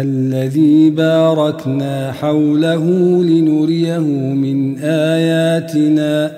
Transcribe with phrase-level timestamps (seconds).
[0.00, 2.84] الذي باركنا حوله
[3.24, 3.98] لنريه
[4.34, 6.32] من آياتنا.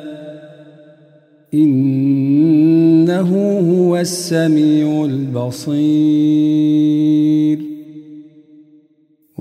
[1.55, 5.77] إنه هو السميع البصير.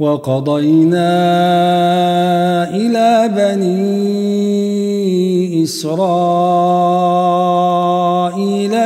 [0.00, 1.12] وقضينا
[2.76, 3.80] إلى بني
[5.62, 6.00] إسرائيل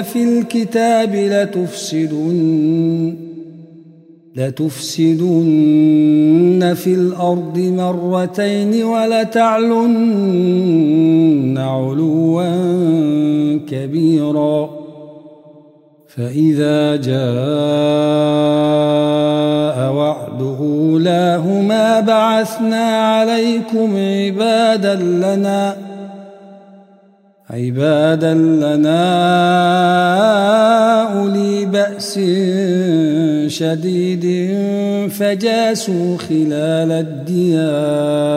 [0.04, 3.14] في الكتاب لتفسدن
[4.36, 5.54] لتفسدن
[6.74, 9.98] في الأرض مرتين ولتعلن
[11.58, 12.44] علوا
[13.68, 14.70] كبيرا.
[16.16, 17.14] فإذا جاء
[21.06, 25.76] أولاهما بعثنا عليكم عبادا لنا
[27.50, 29.04] عبادا لنا
[31.20, 32.20] أولي بأس
[33.46, 34.24] شديد
[35.10, 38.34] فجاسوا خلال الديار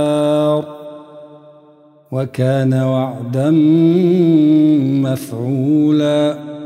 [2.11, 3.49] وكان وعدا
[5.03, 6.56] مفعولا.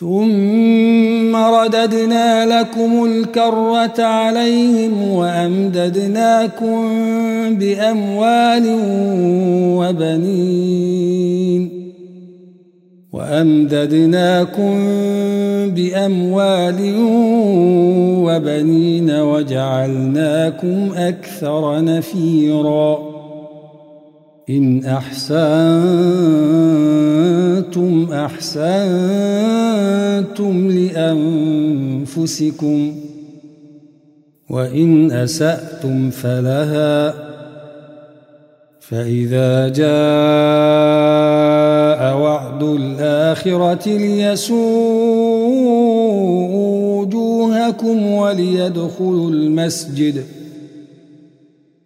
[0.00, 6.78] ثم رددنا لكم الكرة عليهم وأمددناكم
[7.54, 8.78] بأموال
[9.78, 11.70] وبنين
[13.12, 14.74] وأمددناكم
[15.70, 16.94] بأموال
[18.24, 23.05] وبنين وجعلناكم أكثر نفيراً
[24.50, 25.36] إن أحسنتم
[28.12, 28.70] أحسنتم
[30.70, 31.32] لأنفسكم
[34.50, 37.14] وإن أسأتم فلها
[38.80, 39.86] فإذا جاء
[42.18, 44.56] وعد الآخرة ليسوء
[46.96, 50.20] وجوهكم وليدخلوا المسجد ۖ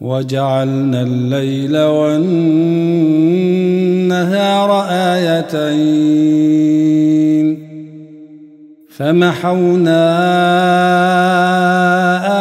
[0.00, 2.30] وجعلنا الليل والنهار
[4.90, 6.38] آيتين.
[8.96, 10.08] فمحونا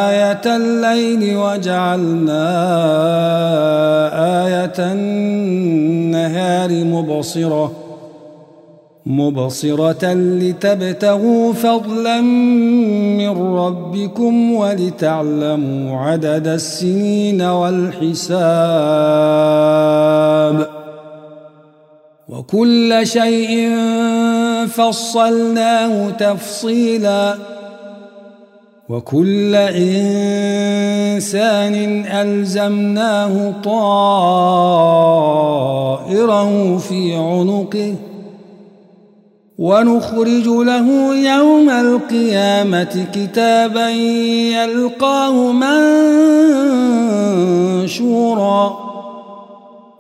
[0.10, 2.48] آية الليل وجعلنا
[4.46, 7.87] آية النهار مبصرة.
[9.10, 18.38] مبصرة لتبتغوا فضلا من ربكم ولتعلموا عدد السنين والحساب.
[22.30, 23.70] وكل شيء
[24.68, 27.36] فصلناه تفصيلاً.
[28.90, 30.16] وكل إنسان
[32.06, 34.18] ألزمناه طائره
[36.78, 37.96] في عنقه.
[39.58, 45.52] ونخرج له يوم القيامة كتابا يلقاه
[47.82, 48.88] منشورا.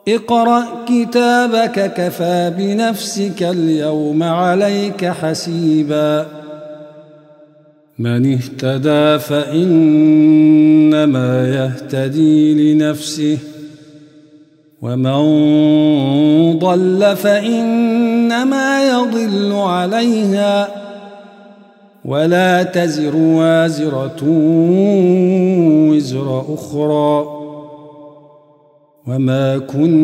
[0.08, 6.26] اقرأ كتابك كفى بنفسك اليوم عليك حسيبا.
[8.00, 10.18] من اهتدى فإنما
[11.48, 13.38] يهتدي لنفسه.
[14.82, 20.68] ومن ضل فإنما يضل عليها
[22.06, 24.24] ولا تزر وازرة
[25.92, 27.38] وزر أخرى
[29.08, 29.96] وما كنا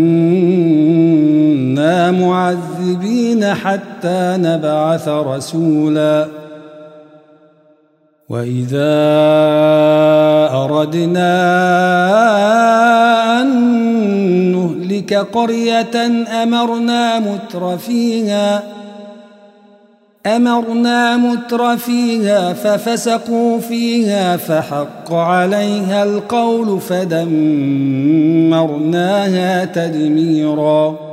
[2.11, 6.42] معذبين حتى نبعث رسولا
[8.33, 8.93] وإذا
[10.53, 11.33] أردنا
[13.41, 13.47] أن
[14.51, 15.95] نهلك قرية
[16.43, 18.63] أمرنا متر فيها
[20.25, 27.15] أمرنا متر فيها ففسقوا فيها فحق عليها القول فدمرناها
[29.65, 31.12] تدميرا.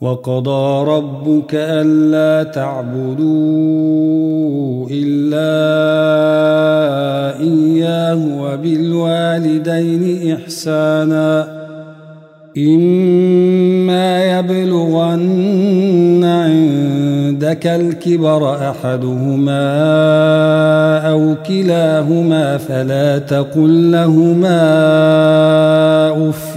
[0.00, 3.28] وقضى ربك ألا تعبدوا
[4.90, 5.50] إلا
[7.40, 11.60] إياه وبالوالدين إحسانا.
[12.58, 17.09] إما يبلغن عند
[17.40, 19.62] عندك الكبر أحدهما
[21.10, 24.60] أو كلاهما فلا تقل لهما
[26.28, 26.56] أف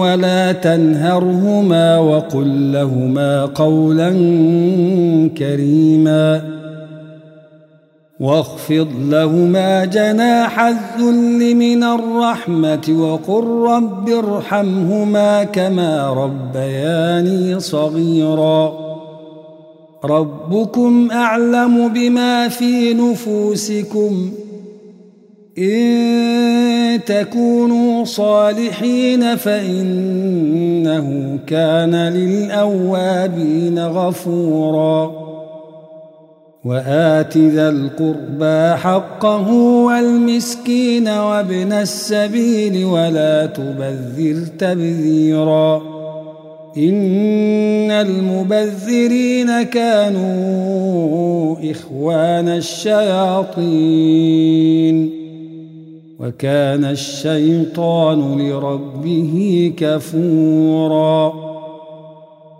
[0.00, 4.10] ولا تنهرهما وقل لهما قولا
[5.38, 6.42] كريما
[8.20, 18.89] واخفض لهما جناح الذل من الرحمة وقل رب ارحمهما كما ربياني صغيرا
[20.04, 24.30] ربكم أعلم بما في نفوسكم.
[25.58, 35.12] إن تكونوا صالحين فإنه كان للأوابين غفورا.
[36.64, 39.52] وآت ذا القربى حقه
[39.86, 45.89] والمسكين وابن السبيل ولا تبذر تبذيرا.
[46.76, 53.90] إن المبذرين كانوا إخوان الشياطين
[56.20, 61.32] وكان الشيطان لربه كفورا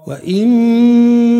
[0.07, 1.40] وإما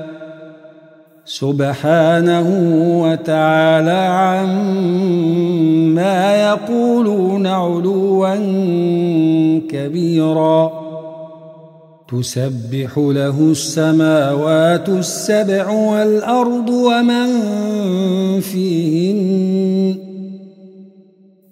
[1.25, 2.47] سبحانه
[3.01, 4.89] وتعالى عما
[6.49, 8.35] يقولون علوا
[9.69, 10.71] كبيرا.
[12.11, 17.27] تسبح له السماوات السبع والأرض ومن
[18.41, 19.95] فيهن.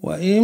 [0.04, 0.44] وإن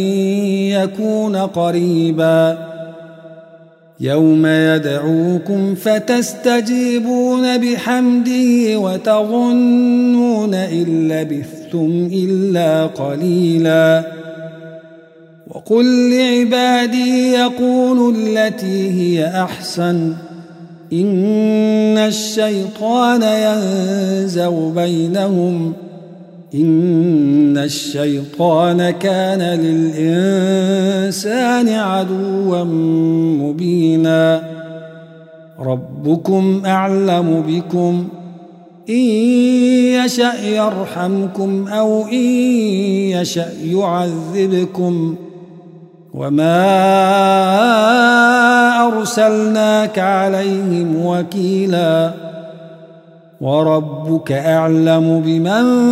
[0.83, 2.57] يكون قريبا.
[3.99, 14.03] يوم يدعوكم فتستجيبون بحمده وتظنون إن لبثتم إلا قليلا.
[15.47, 20.13] وقل لعبادي يقولوا التي هي أحسن.
[20.93, 25.90] إن الشيطان ينزو بينهم ۖ.
[26.55, 32.63] إن الشيطان كان للإنسان عدوا
[33.43, 34.41] مبينا.
[35.59, 38.07] ربكم أعلم بكم.
[38.89, 39.05] إن
[40.05, 42.25] يشأ يرحمكم أو إن
[43.09, 45.15] يشأ يعذبكم.
[46.13, 46.67] وما
[48.87, 52.11] أرسلناك عليهم وكيلا.
[53.41, 55.91] وربك أعلم بمن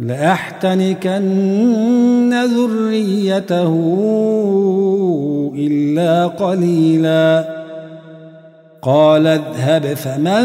[0.00, 1.24] لأحتنكن
[2.44, 3.72] ذريته
[5.56, 7.54] إلا قليلا.
[8.82, 10.44] قال اذهب فمن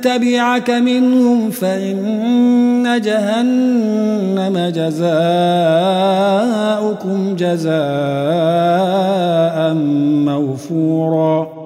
[0.00, 5.06] تبعك منهم فإن جهنم جزاؤكم
[7.36, 7.74] جزاء
[10.24, 11.59] موفوراً.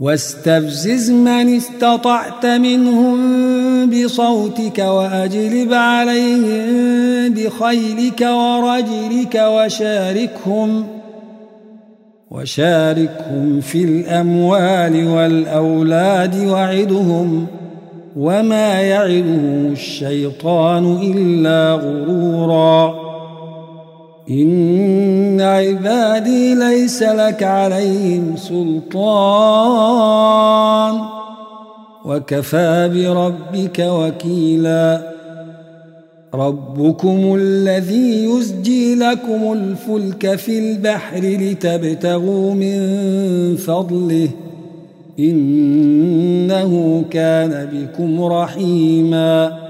[0.00, 3.20] واستفزز من استطعت منهم
[3.90, 10.86] بصوتك وأجلب عليهم بخيلك ورجلك وشاركهم
[12.30, 17.46] وشاركهم في الأموال والأولاد وعدهم
[18.16, 23.09] وما يعدهم الشيطان إلا غرورا.
[24.30, 29.00] إن عبادي ليس لك عليهم سلطان.
[32.04, 35.10] وكفى بربك وكيلا.
[36.34, 42.96] ربكم الذي يزجي لكم الفلك في البحر لتبتغوا من
[43.56, 44.28] فضله.
[45.18, 49.69] إنه كان بكم رحيماً.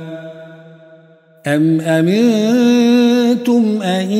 [1.47, 4.11] أم أمنتم أن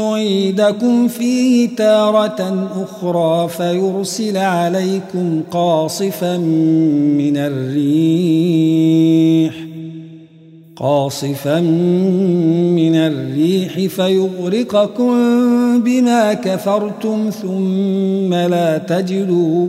[0.00, 6.36] يعيدكم فيه تارة أخرى فيرسل عليكم قاصفا
[7.16, 9.54] من الريح
[10.76, 15.12] قاصفا من الريح فيغرقكم
[15.82, 19.66] بما كفرتم ثم لا تجدوا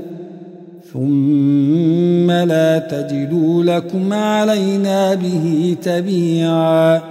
[0.94, 7.02] ثم لا تجدوا لكم علينا به تبيعا.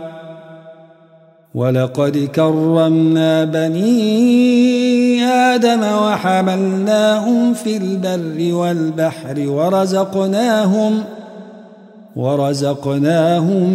[1.54, 11.00] ولقد كرمنا بني آدم وحملناهم في البر والبحر ورزقناهم
[12.16, 13.70] ورزقناهم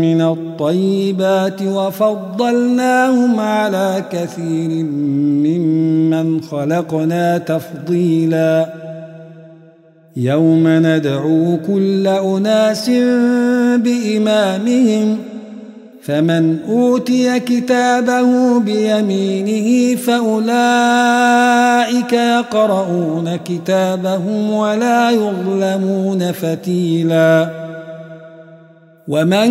[0.00, 8.91] من الطيبات وفضلناهم على كثير ممن خلقنا تفضيلاً.
[10.16, 12.90] يوم ندعو كل أناس
[13.76, 15.18] بإمامهم
[16.02, 20.52] فمن أوتي كتابه بيمينه فأولئك
[22.12, 27.62] يقرؤون كتابهم ولا يظلمون فتيلا.
[29.08, 29.50] ومن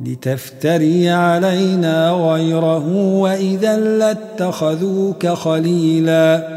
[0.00, 6.48] لتفتري علينا غيره وإذا لاتخذوك خليلا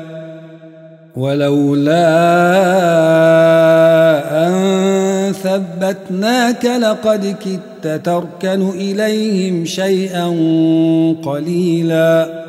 [1.18, 2.08] ولولا
[4.48, 10.28] أن ثبتناك لقد كدت تركن إليهم شيئا
[11.24, 12.49] قليلا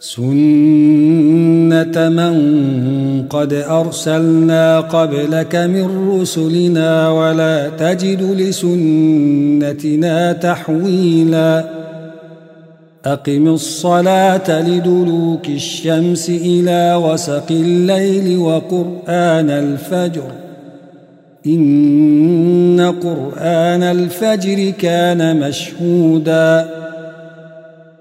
[0.00, 2.34] سنة من
[3.30, 11.64] قد أرسلنا قبلك من رسلنا ولا تجد لسنتنا تحويلا
[13.04, 20.30] أقم الصلاة لدلوك الشمس إلى وسق الليل وقرآن الفجر
[21.46, 26.79] إن قرآن الفجر كان مشهوداً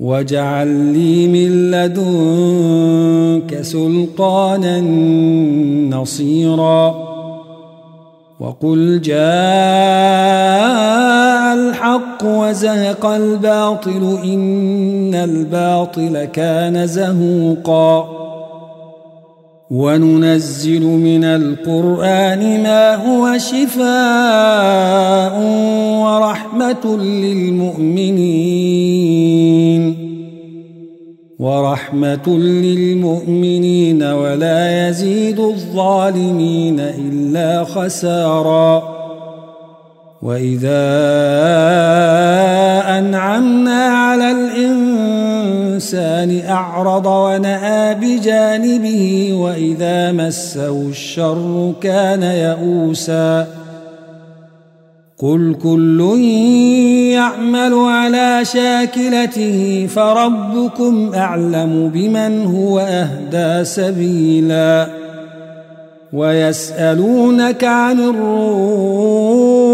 [0.00, 4.80] واجعل لي من لدنك سلطانا
[5.96, 7.10] نصيرا
[8.40, 9.20] وقل جاء
[11.54, 18.08] الحق وزهق الباطل إن الباطل كان زهوقا
[19.70, 23.82] وننزل من القرآن ما هو شفاء
[26.02, 28.50] ورحمة للمؤمنين
[31.38, 39.00] ورحمة للمؤمنين ولا يزيد الظالمين إلا خسارا
[40.22, 40.90] وإذا
[42.98, 44.30] أنعمنا على
[45.80, 53.46] الإنسان أعرض ونأى بجانبه وإذا مسه الشر كان يئوسا.
[55.18, 56.00] قل كل
[57.12, 64.86] يعمل على شاكلته فربكم أعلم بمن هو أهدى سبيلا.
[66.12, 69.69] ويسألونك عن الروح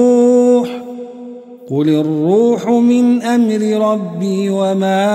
[1.71, 5.07] قل الروح من أمر ربي وما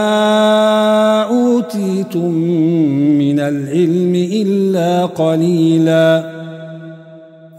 [1.24, 2.32] أوتيتم
[3.18, 6.24] من العلم إلا قليلا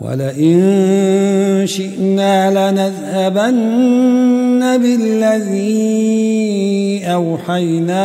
[0.01, 3.53] ولئن شئنا لنذهبن
[4.83, 5.83] بالذي
[7.07, 8.05] أوحينا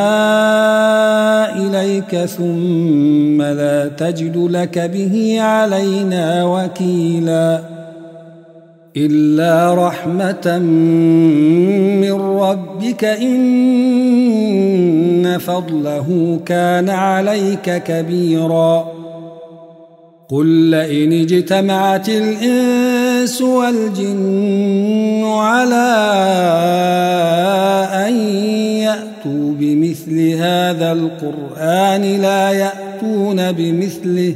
[1.55, 7.76] إليك ثم لا تجد لك به علينا وكيلاً
[9.05, 10.59] إلا رحمة
[12.01, 13.37] من ربك إن
[15.37, 18.97] فضله كان عليك كبيرا.
[20.29, 25.87] قل لئن اجتمعت الإنس والجن على
[28.07, 28.13] أن
[28.83, 34.35] يأتوا بمثل هذا القرآن لا يأتون بمثله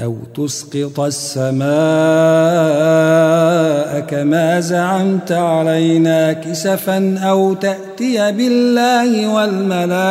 [0.00, 1.72] أو تسقط السماء
[4.00, 10.04] كما زعمت علينا كسفا أو تأتي بالله والملائكة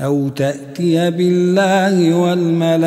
[0.00, 2.84] أو تأتي بالله والملائكة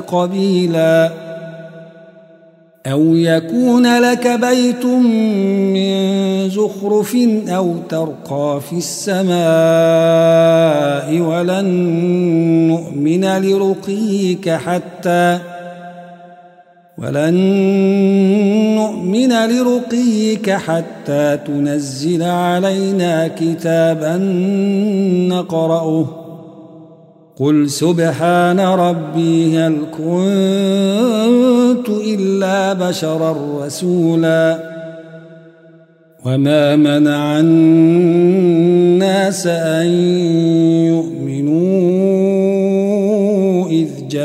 [0.00, 1.23] قبيلاً
[2.86, 4.84] أو يكون لك بيت
[5.74, 7.16] من زخرف
[7.48, 9.34] أو ترقى في السماء
[11.20, 11.64] ولن
[12.68, 15.38] نؤمن لرقيك حتى
[16.98, 17.34] ولن
[18.76, 24.16] نؤمن لرقيك حتى تنزل علينا كتابا
[25.28, 26.23] نقرأه
[27.36, 34.58] قل سبحان ربي هل كنت إلا بشرا رسولا
[36.24, 38.66] وما منع الناس
[39.46, 39.86] أن
[40.86, 41.64] يؤمنوا
[43.68, 44.24] إذ جاءهم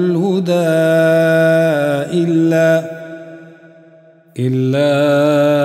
[0.00, 0.52] الهدى
[2.22, 2.84] إلا
[4.38, 5.61] إلا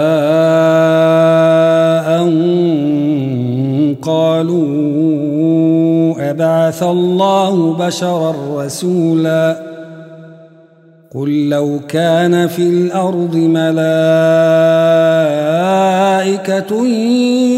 [6.30, 9.68] أبعث الله بشرا رسولا
[11.16, 13.78] قل لو كان في الأرض ملائكة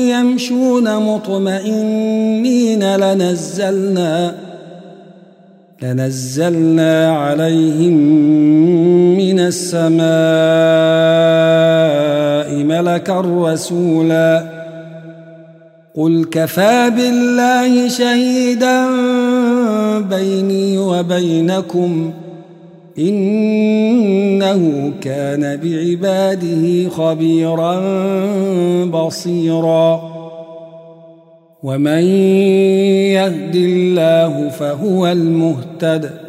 [0.10, 4.36] يمشون مطمئنين لنزلنا
[5.82, 7.94] لنزلنا عليهم
[9.18, 10.00] من السماء
[12.64, 14.49] ملكا رسولا
[16.00, 18.88] قل كفى بالله شهيدا
[20.00, 22.12] بيني وبينكم
[23.00, 27.82] إنه كان بعباده خبيرا
[28.86, 30.20] بصيراً.
[31.64, 32.04] ومن
[33.14, 36.29] يهد الله فهو المهتد.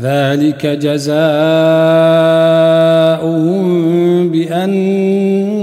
[0.00, 1.24] ذلك جزاؤهم
[4.30, 5.54] بأنهم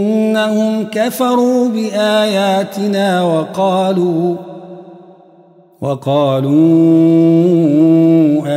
[0.91, 4.36] كفروا بآياتنا وقالوا
[5.82, 6.52] وقالوا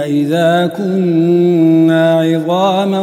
[0.02, 3.02] أإذا كنا عظاما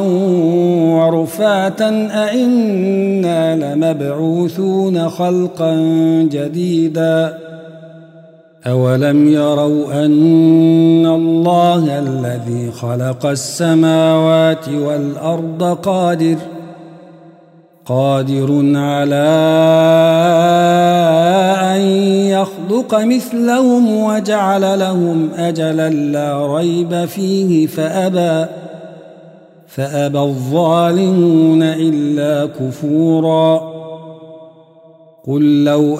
[0.95, 1.89] ورفاتا
[2.25, 5.75] أئنا لمبعوثون خلقا
[6.31, 7.50] جديدا
[8.67, 16.35] أولم يروا أن الله الذي خلق السماوات والأرض قادر
[17.85, 19.29] قادر على
[21.75, 21.81] أن
[22.29, 28.49] يخلق مثلهم وجعل لهم أجلا لا ريب فيه فأبى
[29.67, 33.71] فأبى الظالمون إلا كفورا
[35.27, 35.99] قل لو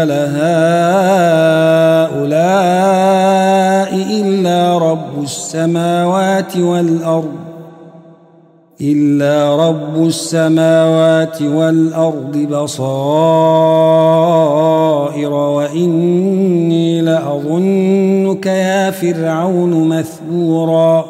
[0.00, 0.12] أنزل
[2.40, 7.34] هؤلاء إلا رب السماوات والأرض
[8.80, 12.92] إلا رب السماوات والأرض بصائر
[15.32, 21.09] وإني لأظنك يا فرعون مثبورا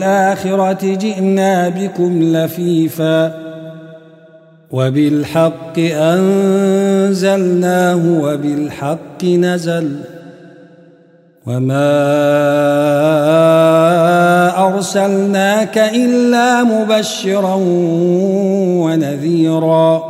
[0.00, 3.34] الآخرة جئنا بكم لفيفا
[4.70, 5.78] وبالحق
[6.98, 7.40] أنزلناه
[8.22, 9.96] وبالحق نزل
[11.46, 11.90] وما
[14.66, 17.54] أرسلناك إلا مبشرا
[18.84, 20.09] ونذيرا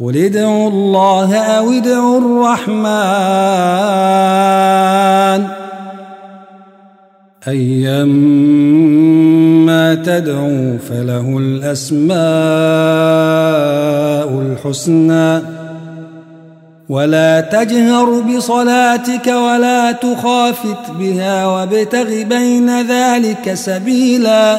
[0.00, 2.86] قل ادعوا الله أو ادعوا الرحمن
[7.48, 8.74] أيما
[9.94, 12.16] تدعوا فله الأسماء
[14.40, 15.40] الحسنى
[16.88, 24.58] ولا تجهر بصلاتك ولا تخافت بها وابتغ بين ذلك سبيلا